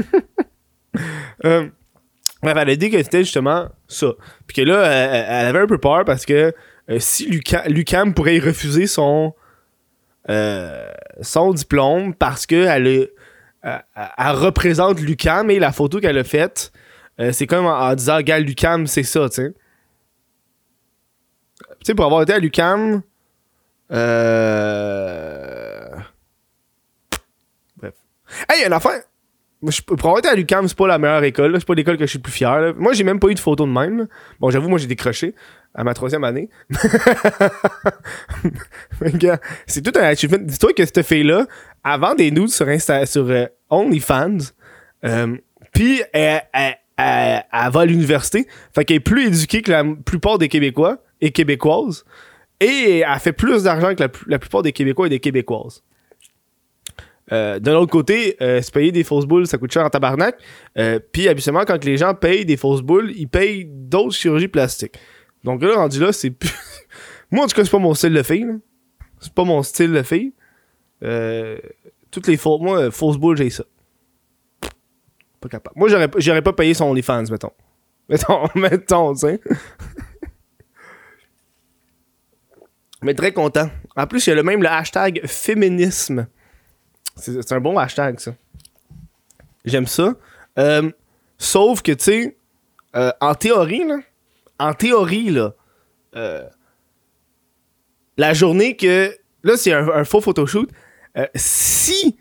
Euh, 1.44 1.68
Bref, 2.42 2.56
elle 2.56 2.70
a 2.70 2.76
dit 2.76 2.90
que 2.90 3.02
c'était 3.02 3.24
justement 3.24 3.68
ça. 3.88 4.12
Puis 4.46 4.56
que 4.56 4.62
là, 4.62 4.86
elle, 4.86 5.46
avait 5.46 5.60
un 5.60 5.66
peu 5.66 5.78
peur 5.78 6.04
parce 6.04 6.24
que 6.24 6.52
euh, 6.90 6.98
si 6.98 7.28
Lucam, 7.66 8.14
pourrait 8.14 8.38
refuser 8.38 8.86
son, 8.86 9.34
euh, 10.30 10.90
son 11.22 11.52
diplôme 11.52 12.14
parce 12.14 12.46
que 12.46 12.54
elle, 12.66 12.86
est- 12.86 13.12
elle, 13.62 13.82
elle 13.96 14.30
représente 14.36 15.00
Lucam 15.00 15.50
et 15.50 15.58
la 15.58 15.72
photo 15.72 16.00
qu'elle 16.00 16.18
a 16.18 16.24
faite, 16.24 16.72
euh, 17.20 17.32
c'est 17.32 17.46
comme 17.46 17.66
en, 17.66 17.78
en 17.78 17.94
disant, 17.94 18.20
gars, 18.20 18.38
Lucam, 18.38 18.86
c'est 18.86 19.02
ça, 19.02 19.28
tu 19.28 19.36
sais. 19.36 19.54
Tu 21.80 21.86
sais, 21.86 21.94
pour 21.94 22.04
avoir 22.04 22.22
été 22.22 22.32
à 22.34 22.38
Lucam, 22.38 23.02
euh... 23.90 25.88
Bref. 27.76 27.94
Hey, 28.48 28.66
une 28.66 28.72
affaire! 28.72 29.02
Je- 29.66 29.82
Pour 29.82 30.18
été 30.18 30.28
à 30.28 30.34
l'UQAM, 30.34 30.68
c'est 30.68 30.76
pas 30.76 30.86
la 30.86 30.98
meilleure 30.98 31.24
école. 31.24 31.56
C'est 31.58 31.66
pas 31.66 31.74
l'école 31.74 31.96
que 31.96 32.04
je 32.04 32.10
suis 32.10 32.18
le 32.18 32.22
plus 32.22 32.32
fier. 32.32 32.74
Moi, 32.76 32.92
j'ai 32.92 33.02
même 33.04 33.18
pas 33.18 33.28
eu 33.28 33.34
de 33.34 33.40
photo 33.40 33.66
de 33.66 33.70
même. 33.72 34.06
Bon, 34.38 34.50
j'avoue, 34.50 34.68
moi, 34.68 34.78
j'ai 34.78 34.86
décroché 34.86 35.34
à 35.74 35.82
ma 35.84 35.94
troisième 35.94 36.22
année. 36.24 36.48
C'est 39.66 39.82
tout 39.82 39.98
un 39.98 40.02
achievement. 40.04 40.38
Dis-toi 40.40 40.72
que 40.72 40.84
cette 40.84 41.02
fille-là, 41.02 41.46
avant 41.84 42.14
des 42.14 42.30
nudes 42.30 42.48
sur, 42.48 42.66
sur 43.06 43.28
euh, 43.30 43.46
OnlyFans, 43.70 44.38
euh, 45.04 45.36
puis 45.72 46.02
elle, 46.12 46.42
va 46.96 47.80
à 47.80 47.84
l'université. 47.86 48.46
Fait 48.74 48.84
qu'elle 48.84 48.96
est 48.98 49.00
plus 49.00 49.26
éduquée 49.28 49.62
que 49.62 49.70
la 49.70 49.84
plupart 50.04 50.38
des 50.38 50.48
Québécois 50.48 50.98
et 51.20 51.30
Québécoises. 51.30 52.04
Et 52.60 53.00
elle 53.08 53.18
fait 53.20 53.32
plus 53.32 53.64
d'argent 53.64 53.94
que 53.94 54.02
la 54.26 54.38
plupart 54.38 54.62
des 54.62 54.72
Québécois 54.72 55.06
et 55.06 55.10
des 55.10 55.20
Québécoises. 55.20 55.82
Euh, 57.32 57.58
D'un 57.58 57.74
autre 57.76 57.90
côté, 57.92 58.36
euh, 58.40 58.62
se 58.62 58.70
payer 58.70 58.90
des 58.92 59.04
fausses 59.04 59.26
boules, 59.26 59.46
ça 59.46 59.58
coûte 59.58 59.72
cher 59.72 59.84
en 59.84 59.90
tabarnak. 59.90 60.36
Euh, 60.78 60.98
Puis 61.12 61.28
habituellement, 61.28 61.64
quand 61.66 61.84
les 61.84 61.96
gens 61.96 62.14
payent 62.14 62.44
des 62.44 62.56
fausses 62.56 62.82
boules, 62.82 63.12
ils 63.16 63.28
payent 63.28 63.64
d'autres 63.66 64.14
chirurgies 64.14 64.48
plastiques. 64.48 64.98
Donc 65.44 65.62
là, 65.62 65.74
rendu 65.76 66.00
là, 66.00 66.12
c'est 66.12 66.30
plus. 66.30 66.50
Moi, 67.30 67.44
en 67.44 67.48
tout 67.48 67.54
cas, 67.54 67.64
c'est 67.64 67.70
pas 67.70 67.78
mon 67.78 67.94
style 67.94 68.14
de 68.14 68.22
fille. 68.22 68.46
C'est 69.20 69.32
pas 69.34 69.44
mon 69.44 69.62
style 69.62 69.92
de 69.92 70.02
fille. 70.02 70.32
Toutes 72.10 72.26
les 72.26 72.36
fausses. 72.36 72.60
Moi, 72.60 72.88
boules, 73.18 73.36
j'ai 73.36 73.50
ça. 73.50 73.64
Pas 75.40 75.48
capable. 75.48 75.78
Moi, 75.78 75.88
j'aurais 76.18 76.42
pas- 76.42 76.52
payé 76.52 76.74
son 76.74 76.86
OnlyFans, 76.86 77.24
mettons. 77.30 77.52
Mettons, 78.08 78.48
mettons, 78.54 79.12
tu 79.12 79.20
sais. 79.20 79.40
Mais 83.02 83.14
très 83.14 83.32
content. 83.32 83.68
En 83.96 84.06
plus, 84.06 84.26
il 84.26 84.30
y 84.30 84.32
a 84.32 84.36
le 84.36 84.42
même 84.42 84.62
le 84.62 84.68
hashtag 84.68 85.20
féminisme. 85.26 86.26
C'est 87.18 87.52
un 87.52 87.60
bon 87.60 87.78
hashtag, 87.78 88.20
ça. 88.20 88.32
J'aime 89.64 89.86
ça. 89.86 90.14
Euh, 90.58 90.90
sauf 91.36 91.82
que, 91.82 91.92
tu 91.92 92.04
sais, 92.04 92.36
euh, 92.96 93.12
en 93.20 93.34
théorie, 93.34 93.84
là, 93.84 93.98
en 94.58 94.72
théorie, 94.72 95.30
là, 95.30 95.54
euh, 96.16 96.44
la 98.16 98.34
journée 98.34 98.76
que. 98.76 99.14
Là, 99.44 99.56
c'est 99.56 99.72
un, 99.72 100.04
faux 100.04 100.20
photoshoot. 100.20 100.68
Si. 101.34 102.16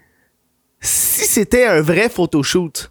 Si 0.80 1.26
c'était 1.26 1.66
un 1.66 1.82
vrai 1.82 2.08
photoshoot, 2.10 2.90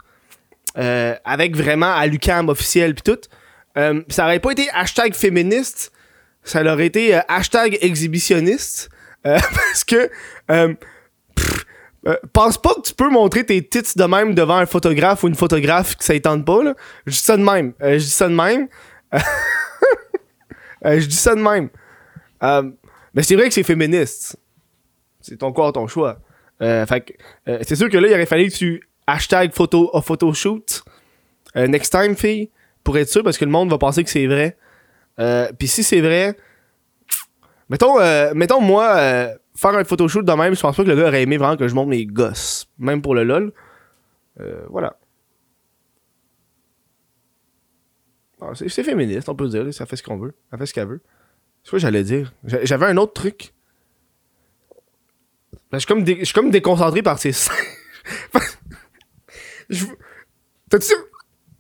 avec 0.74 1.56
vraiment 1.56 1.94
à 1.94 2.06
l'UCAM 2.06 2.48
officiel 2.48 2.94
pis 2.96 3.02
tout, 3.02 3.20
ça 4.08 4.24
aurait 4.24 4.40
pas 4.40 4.50
été 4.50 4.68
hashtag 4.70 5.14
féministe, 5.14 5.92
ça 6.42 6.62
aurait 6.62 6.86
été 6.86 7.20
hashtag 7.28 7.78
exhibitionniste. 7.80 8.90
parce 9.22 9.84
que. 9.84 10.10
Euh, 12.06 12.16
pense 12.32 12.56
pas 12.58 12.74
que 12.74 12.82
tu 12.82 12.94
peux 12.94 13.10
montrer 13.10 13.44
tes 13.44 13.66
tits 13.66 13.96
de 13.96 14.04
même 14.04 14.34
devant 14.34 14.56
un 14.56 14.66
photographe 14.66 15.24
ou 15.24 15.28
une 15.28 15.34
photographe 15.34 15.96
que 15.96 16.04
ça 16.04 16.14
y 16.14 16.20
tente 16.20 16.44
pas, 16.44 16.62
là. 16.62 16.74
Je 17.06 17.12
dis 17.12 17.18
ça 17.18 17.36
de 17.36 17.42
même. 17.42 17.72
Euh, 17.82 17.98
je 17.98 18.04
dis 18.04 18.10
ça 18.10 18.28
de 18.28 18.34
même. 18.34 18.68
Euh, 20.84 21.00
je 21.00 21.06
dis 21.06 21.16
ça 21.16 21.34
de 21.34 21.40
même. 21.40 21.68
Mais 23.12 23.22
c'est 23.22 23.34
vrai 23.34 23.48
que 23.48 23.54
c'est 23.54 23.64
féministe. 23.64 24.36
C'est 25.20 25.38
ton 25.38 25.50
corps, 25.50 25.72
ton 25.72 25.88
choix. 25.88 26.20
Fait 26.60 27.16
c'est 27.62 27.74
sûr 27.74 27.88
que 27.88 27.96
là, 27.96 28.06
il 28.06 28.12
aurait 28.14 28.26
fallu 28.26 28.48
que 28.48 28.54
tu 28.54 28.88
hashtag 29.06 29.52
photo, 29.52 29.90
a 29.96 30.02
photoshoot 30.02 30.84
next 31.56 31.90
time, 31.90 32.14
fille, 32.14 32.50
pour 32.84 32.96
être 32.98 33.08
sûr, 33.08 33.24
parce 33.24 33.36
que 33.36 33.46
le 33.46 33.50
monde 33.50 33.70
va 33.70 33.78
penser 33.78 34.04
que 34.04 34.10
c'est 34.10 34.26
vrai. 34.26 34.56
Puis 35.58 35.66
si 35.66 35.82
c'est 35.82 36.02
vrai, 36.02 36.36
mettons, 37.68 38.00
euh, 38.00 38.32
mettons 38.34 38.60
moi, 38.60 38.96
euh, 38.96 39.34
faire 39.54 39.74
un 39.74 39.84
photoshoot 39.84 40.24
de 40.24 40.32
même, 40.32 40.54
je 40.54 40.60
pense 40.60 40.76
pas 40.76 40.84
que 40.84 40.88
le 40.88 40.96
gars 40.96 41.08
aurait 41.08 41.22
aimé 41.22 41.36
vraiment 41.36 41.56
que 41.56 41.68
je 41.68 41.74
montre 41.74 41.88
mes 41.88 42.06
gosses. 42.06 42.66
Même 42.78 43.02
pour 43.02 43.14
le 43.14 43.24
LOL. 43.24 43.52
Euh, 44.40 44.64
voilà. 44.68 44.98
Ah, 48.40 48.50
c'est 48.54 48.82
féministe, 48.82 49.28
on 49.28 49.34
peut 49.34 49.48
dire. 49.48 49.72
Ça 49.72 49.86
fait 49.86 49.96
ce 49.96 50.02
qu'on 50.02 50.18
veut. 50.18 50.34
Ça 50.50 50.58
fait 50.58 50.66
ce 50.66 50.74
qu'elle 50.74 50.88
veut. 50.88 51.00
C'est 51.64 51.70
quoi 51.70 51.78
j'allais 51.78 52.04
dire? 52.04 52.32
J'a- 52.44 52.64
J'avais 52.64 52.86
un 52.86 52.96
autre 52.96 53.14
truc. 53.14 53.54
Ben, 55.72 55.78
je, 55.78 55.78
suis 55.78 55.86
comme 55.86 56.04
comme 56.34 56.50
déconcentré 56.50 57.02
par 57.02 57.18
ces 57.18 57.32
T'as-tu. 60.70 60.94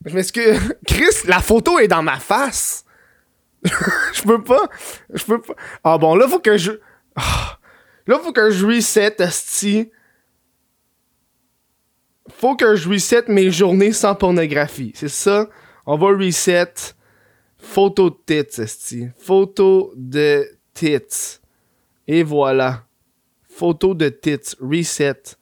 Je 0.04 0.14
m'excuse. 0.14 0.74
Chris, 0.86 1.26
la 1.26 1.40
photo 1.40 1.78
est 1.80 1.88
dans 1.88 2.02
ma 2.02 2.20
face. 2.20 2.85
je 4.12 4.22
peux 4.22 4.42
pas. 4.42 4.68
Je 5.12 5.24
peux 5.24 5.40
pas. 5.40 5.54
Ah 5.84 5.98
bon, 5.98 6.14
là, 6.14 6.28
faut 6.28 6.38
que 6.38 6.56
je. 6.56 6.72
Ah. 7.14 7.58
Là, 8.06 8.18
faut 8.20 8.32
que 8.32 8.50
je 8.50 8.64
reset, 8.64 9.20
asti. 9.20 9.90
Faut 12.28 12.56
que 12.56 12.76
je 12.76 12.88
reset 12.88 13.24
mes 13.28 13.50
journées 13.50 13.92
sans 13.92 14.14
pornographie. 14.14 14.92
C'est 14.94 15.08
ça. 15.08 15.48
On 15.86 15.96
va 15.96 16.08
reset. 16.08 16.72
Photo 17.58 18.10
de 18.10 18.16
tits, 18.42 18.60
esti. 18.60 19.08
Photo 19.18 19.92
de 19.96 20.46
tits. 20.72 21.40
Et 22.06 22.22
voilà. 22.22 22.84
Photo 23.48 23.94
de 23.94 24.08
tits. 24.08 24.56
Reset. 24.60 25.36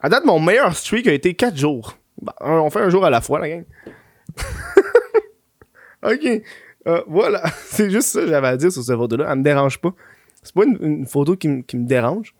À 0.00 0.08
date, 0.08 0.24
mon 0.24 0.40
meilleur 0.40 0.74
streak 0.76 1.06
a 1.06 1.12
été 1.12 1.34
4 1.34 1.56
jours. 1.56 1.98
Bah, 2.20 2.34
on 2.40 2.70
fait 2.70 2.80
un 2.80 2.90
jour 2.90 3.04
à 3.04 3.10
la 3.10 3.20
fois, 3.20 3.40
la 3.40 3.48
gang. 3.48 3.64
ok. 6.12 6.42
Euh, 6.86 7.02
voilà. 7.06 7.42
C'est 7.66 7.90
juste 7.90 8.08
ça 8.08 8.20
que 8.20 8.28
j'avais 8.28 8.48
à 8.48 8.56
dire 8.56 8.72
sur 8.72 8.82
cette 8.82 8.96
photo-là. 8.96 9.26
Elle 9.30 9.38
me 9.38 9.42
dérange 9.44 9.78
pas. 9.78 9.92
C'est 10.42 10.54
pas 10.54 10.64
une, 10.64 11.06
photo 11.06 11.36
qui, 11.36 11.48
me- 11.48 11.64
dérange. 11.72 12.34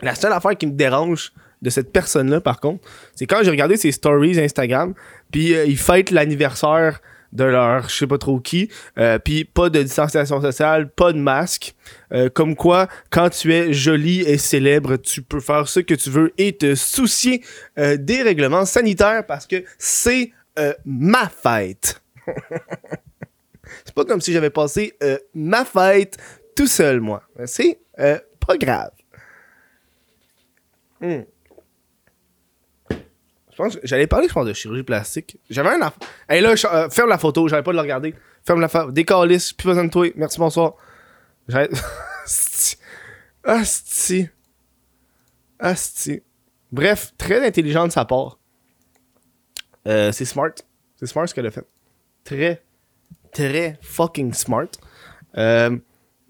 La 0.00 0.14
seule 0.14 0.32
affaire 0.32 0.56
qui 0.56 0.66
me 0.66 0.72
dérange 0.72 1.32
de 1.62 1.70
cette 1.70 1.92
personne-là, 1.92 2.40
par 2.40 2.60
contre, 2.60 2.86
c'est 3.14 3.26
quand 3.26 3.40
j'ai 3.42 3.50
regardé 3.50 3.76
ses 3.76 3.92
stories 3.92 4.38
Instagram, 4.38 4.94
puis 5.30 5.54
euh, 5.54 5.64
ils 5.64 5.78
fêtent 5.78 6.10
l'anniversaire 6.10 7.00
de 7.32 7.44
leur 7.44 7.88
je 7.88 7.94
sais 7.94 8.06
pas 8.06 8.18
trop 8.18 8.38
qui, 8.40 8.70
euh, 8.98 9.18
puis 9.18 9.44
pas 9.44 9.68
de 9.68 9.82
distanciation 9.82 10.40
sociale, 10.40 10.90
pas 10.90 11.12
de 11.12 11.18
masque. 11.18 11.74
Comme 12.34 12.54
quoi, 12.54 12.88
quand 13.10 13.28
tu 13.30 13.52
es 13.52 13.72
joli 13.72 14.20
et 14.20 14.38
célèbre, 14.38 14.96
tu 14.96 15.22
peux 15.22 15.40
faire 15.40 15.68
ce 15.68 15.80
que 15.80 15.92
tu 15.92 16.08
veux 16.08 16.32
et 16.38 16.56
te 16.56 16.74
soucier 16.76 17.42
des 17.76 18.22
règlements 18.22 18.64
sanitaires 18.64 19.26
parce 19.26 19.46
que 19.46 19.64
c'est 19.76 20.30
ma 20.84 21.28
fête. 21.28 22.00
C'est 23.84 23.94
pas 23.94 24.04
comme 24.04 24.20
si 24.20 24.32
j'avais 24.32 24.50
passé 24.50 24.96
euh, 25.02 25.18
ma 25.34 25.64
fête 25.64 26.16
tout 26.54 26.66
seul, 26.66 27.00
moi. 27.00 27.22
C'est 27.46 27.80
euh, 27.98 28.18
pas 28.46 28.56
grave. 28.56 28.90
Hmm. 31.00 31.22
Je 32.90 33.56
pense 33.56 33.78
j'allais 33.82 34.06
parler, 34.06 34.28
je 34.28 34.32
pense, 34.34 34.46
de 34.46 34.52
chirurgie 34.52 34.82
plastique. 34.82 35.38
J'avais 35.48 35.70
un 35.70 35.80
aff- 35.80 35.94
Hey 36.28 36.40
là, 36.42 36.54
euh, 36.72 36.90
ferme 36.90 37.08
la 37.08 37.18
photo, 37.18 37.48
j'avais 37.48 37.62
pas 37.62 37.70
de 37.72 37.76
le 37.76 37.82
regarder. 37.82 38.14
Ferme 38.44 38.60
la 38.60 38.68
photo. 38.68 38.90
Décalisse, 38.92 39.52
plus 39.52 39.68
besoin 39.68 39.84
de 39.84 39.90
toi. 39.90 40.06
Merci, 40.16 40.38
bonsoir. 40.38 40.74
Asti. 43.44 44.28
Asti. 45.58 46.22
Bref, 46.72 47.12
très 47.16 47.46
intelligent 47.46 47.86
de 47.86 47.92
sa 47.92 48.04
part. 48.04 48.38
C'est 49.84 50.24
smart. 50.24 50.50
C'est 50.96 51.06
smart 51.06 51.28
ce 51.28 51.34
qu'elle 51.34 51.46
a 51.46 51.50
fait. 51.50 51.64
Très, 52.26 52.60
très 53.32 53.78
fucking 53.82 54.34
smart. 54.34 54.66
Euh, 55.38 55.76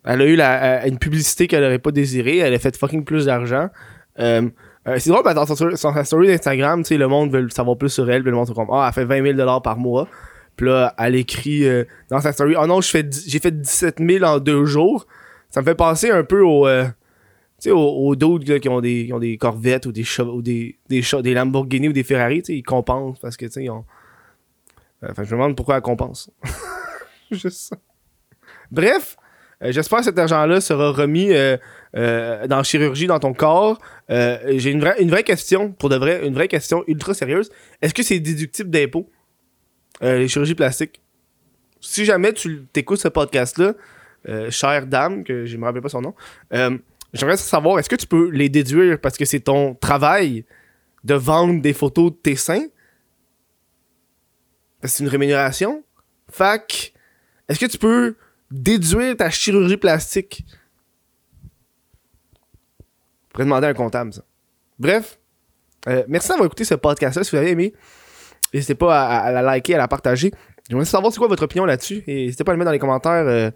elle 0.05 0.21
a 0.21 0.27
eu 0.27 0.37
la, 0.37 0.83
euh, 0.83 0.89
une 0.89 0.99
publicité 0.99 1.47
qu'elle 1.47 1.65
aurait 1.65 1.79
pas 1.79 1.91
désirée. 1.91 2.37
Elle 2.39 2.53
a 2.53 2.59
fait 2.59 2.77
fucking 2.77 3.03
plus 3.03 3.25
d'argent. 3.25 3.71
Euh, 4.19 4.51
c'est 4.99 5.09
drôle, 5.09 5.25
dans 5.25 5.47
sa 5.47 6.05
story 6.05 6.29
d'Instagram, 6.29 6.83
le 6.89 7.07
monde 7.07 7.33
veut 7.33 7.49
savoir 7.49 7.79
plus 7.79 7.89
sur 7.89 8.09
elle. 8.11 8.23
Le 8.23 8.31
monde 8.31 8.47
se 8.47 8.53
comme, 8.53 8.69
ah, 8.71 8.87
elle 8.89 8.95
fait 8.95 9.05
20 9.07 9.37
000 9.37 9.61
par 9.63 9.79
mois. 9.79 10.07
Puis 10.55 10.67
là, 10.67 10.95
elle 10.99 11.17
écrit 11.17 11.67
dans 12.09 12.21
sa 12.21 12.33
story, 12.33 12.55
oh 12.61 12.67
non, 12.67 12.81
j'ai 12.81 13.41
fait 13.41 13.51
17 13.51 13.97
000 13.99 14.25
en 14.25 14.39
deux 14.39 14.65
jours. 14.67 15.07
Ça 15.51 15.61
me 15.61 15.67
fait 15.67 15.75
penser 15.75 16.11
un 16.11 16.23
peu 16.23 16.43
au. 16.43 16.69
tu 16.69 16.85
sais, 17.59 17.71
aux, 17.73 17.79
aux 17.79 18.15
qui, 18.15 18.69
ont 18.69 18.81
des, 18.81 19.07
qui 19.07 19.13
ont 19.13 19.19
des 19.19 19.39
Corvettes 19.39 19.87
ou 19.87 19.93
des 19.93 20.05
des, 20.43 20.77
des, 20.89 21.03
des 21.23 21.35
Lamborghini 21.35 21.89
ou 21.89 21.93
des 21.93 22.05
Ferrari, 22.05 22.43
ils 22.47 22.63
compensent 22.63 23.19
parce 23.19 23.37
que, 23.37 23.47
tu 23.47 23.53
sais, 23.53 23.69
ont. 23.71 23.85
Euh, 25.03 25.09
Enfin, 25.11 25.25
je 25.25 25.35
me 25.35 25.41
demande 25.41 25.57
pourquoi 25.57 25.77
elle 25.77 25.83
compense. 25.83 26.31
Juste 27.31 27.69
ça. 27.71 27.77
Bref, 28.71 29.17
Euh, 29.63 29.73
J'espère 29.73 30.01
que 30.01 30.05
cet 30.05 30.19
argent-là 30.19 30.61
sera 30.61 30.91
remis 30.93 31.33
euh, 31.33 31.57
euh, 31.97 32.47
dans 32.47 32.59
la 32.59 32.63
chirurgie 32.63 33.07
dans 33.07 33.19
ton 33.19 33.33
corps. 33.33 33.79
Euh, 34.11 34.39
J'ai 34.59 34.71
une 34.71 34.81
vraie, 34.81 35.01
une 35.01 35.09
vraie 35.11 35.23
question, 35.25 35.73
pour 35.73 35.89
de 35.89 35.97
vrai, 35.97 36.27
une 36.27 36.35
vraie 36.35 36.49
question 36.49 36.85
ultra 36.87 37.15
sérieuse. 37.15 37.49
Est-ce 37.81 37.95
que 37.95 38.03
c'est 38.03 38.21
déductible 38.21 38.69
d'impôt, 38.69 39.09
euh, 40.03 40.19
les 40.19 40.29
chirurgies 40.29 40.55
plastiques? 40.55 41.01
Si 41.81 42.05
jamais 42.05 42.33
tu 42.35 42.67
t'écoutes 42.73 43.01
ce 43.01 43.09
podcast-là, 43.09 43.73
euh, 44.29 44.51
chère 44.51 44.87
dame, 44.87 45.25
que 45.25 45.47
je 45.47 45.57
me 45.57 45.65
rappelle 45.65 45.81
pas 45.83 45.89
son 45.89 46.03
nom, 46.03 46.15
euh, 46.53 46.77
j'aimerais 47.15 47.37
savoir, 47.39 47.79
est-ce 47.79 47.89
que 47.89 47.97
tu 47.97 48.07
peux 48.07 48.29
les 48.31 48.51
déduire 48.51 49.01
parce 49.01 49.17
que 49.17 49.25
c'est 49.25 49.41
ton 49.41 49.75
travail 49.75 50.45
de 51.05 51.15
vendre 51.15 51.63
des 51.63 51.73
photos 51.73 52.11
de 52.13 52.17
tes 52.17 52.37
seins? 52.37 52.67
C'est 54.83 55.03
une 55.03 55.09
rémunération? 55.09 55.83
Fac, 56.31 56.93
est-ce 57.49 57.59
que 57.61 57.67
tu 57.67 57.79
peux 57.79 58.17
déduire 58.51 59.17
ta 59.17 59.31
chirurgie 59.31 59.77
plastique? 59.77 60.45
Je 63.29 63.33
pourrais 63.33 63.45
demander 63.45 63.67
à 63.67 63.71
un 63.71 63.75
comptable, 63.75 64.13
ça. 64.13 64.23
Bref, 64.79 65.19
euh, 65.89 66.05
merci 66.09 66.29
d'avoir 66.29 66.47
écouté 66.47 66.65
ce 66.65 66.75
podcast-là. 66.75 67.25
Si 67.25 67.31
vous 67.31 67.37
avez 67.39 67.51
aimé, 67.51 67.73
n'hésitez 68.53 68.75
pas 68.75 69.07
à, 69.07 69.19
à 69.21 69.33
la 69.33 69.43
liker, 69.43 69.75
à 69.75 69.79
la 69.79 69.89
partager. 69.89 70.33
J'aimerais 70.69 70.85
savoir 70.85 71.13
c'est 71.13 71.19
quoi 71.19 71.29
votre 71.29 71.45
opinion 71.45 71.65
là-dessus. 71.65 72.03
Et 72.07 72.27
n'hésitez 72.27 72.45
pas 72.45 72.53
à 72.53 72.55
le 72.55 72.59
mettre 72.59 72.67
dans 72.69 72.73
les 72.73 72.79
commentaires. 72.79 73.27
euh, 73.27 73.51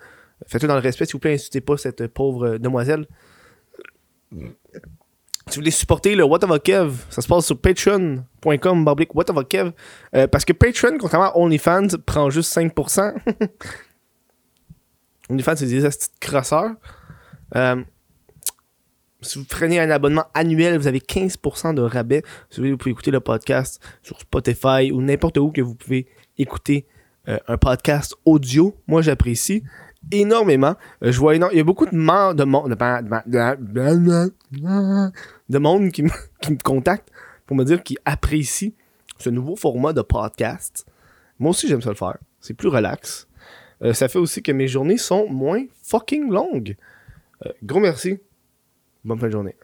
Faites-le 0.46 0.68
dans 0.68 0.74
le 0.74 0.80
respect, 0.80 1.04
s'il 1.04 1.12
vous 1.14 1.18
plaît. 1.18 1.34
Insultez 1.34 1.60
pas 1.60 1.76
cette 1.76 2.06
pauvre 2.08 2.46
euh, 2.46 2.58
demoiselle. 2.58 3.06
Si 5.50 5.56
vous 5.56 5.62
voulez 5.62 5.72
supporter 5.72 6.14
le 6.14 6.22
What 6.22 6.44
of 6.44 6.62
Kev, 6.62 6.94
ça 7.10 7.22
se 7.22 7.26
passe 7.26 7.46
sur 7.46 7.60
patreon.com 7.60 8.84
bablique 8.84 9.12
What 9.16 9.30
of 9.30 9.48
Kev. 9.48 9.72
Euh, 10.14 10.28
parce 10.28 10.44
que 10.44 10.52
Patreon, 10.52 10.96
contrairement 10.96 11.32
à 11.32 11.36
OnlyFans, 11.36 11.88
prend 12.06 12.30
juste 12.30 12.56
5%. 12.56 13.14
OnlyFans, 15.28 15.56
c'est 15.56 15.66
des 15.66 15.84
astuces 15.84 16.12
crosseurs. 16.20 16.70
Euh, 17.56 17.82
si 19.22 19.40
vous 19.40 19.44
prenez 19.44 19.80
un 19.80 19.90
abonnement 19.90 20.26
annuel, 20.34 20.78
vous 20.78 20.86
avez 20.86 21.00
15% 21.00 21.74
de 21.74 21.82
rabais. 21.82 22.22
Si 22.50 22.60
vous 22.60 22.76
pouvez 22.76 22.92
écouter 22.92 23.10
le 23.10 23.18
podcast 23.18 23.82
sur 24.02 24.20
Spotify 24.20 24.92
ou 24.92 25.02
n'importe 25.02 25.38
où 25.38 25.50
que 25.50 25.62
vous 25.62 25.74
pouvez 25.74 26.06
écouter 26.38 26.86
euh, 27.28 27.38
un 27.48 27.58
podcast 27.58 28.14
audio. 28.24 28.76
Moi, 28.86 29.02
j'apprécie 29.02 29.64
énormément. 30.12 30.76
Euh, 31.02 31.12
je 31.12 31.18
vois 31.18 31.34
énorme- 31.34 31.52
Il 31.52 31.58
y 31.58 31.60
a 31.60 31.64
beaucoup 31.64 31.86
de, 31.86 31.90
de, 31.90 32.44
monde, 32.44 32.70
de, 35.48 35.58
monde 35.58 35.90
qui 35.92 36.02
me, 36.02 36.10
qui 36.40 36.56
contacte 36.58 37.08
pour 37.46 37.56
me 37.56 37.64
dire 37.64 37.82
qu'ils 37.82 37.98
apprécient 38.04 38.72
ce 39.18 39.30
nouveau 39.30 39.56
format 39.56 39.92
de 39.92 40.02
podcast. 40.02 40.86
Moi 41.38 41.50
aussi, 41.50 41.68
j'aime 41.68 41.82
ça 41.82 41.90
le 41.90 41.96
faire. 41.96 42.18
C'est 42.40 42.54
plus 42.54 42.68
relax. 42.68 43.28
Euh, 43.82 43.92
ça 43.94 44.08
fait 44.08 44.18
aussi 44.18 44.42
que 44.42 44.52
mes 44.52 44.68
journées 44.68 44.98
sont 44.98 45.28
moins 45.28 45.64
fucking 45.82 46.30
longues. 46.30 46.76
Euh, 47.46 47.52
gros 47.62 47.80
merci. 47.80 48.18
Bonne 49.04 49.18
fin 49.18 49.26
de 49.26 49.32
journée. 49.32 49.56